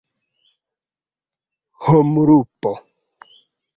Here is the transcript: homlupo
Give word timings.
homlupo 1.85 2.73